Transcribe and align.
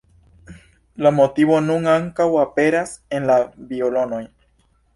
La 1.05 1.11
motivo 1.17 1.59
nun 1.67 1.85
ankaŭ 1.97 2.27
aperas 2.47 2.97
en 3.19 3.29
la 3.33 3.39
violonoj. 3.75 4.23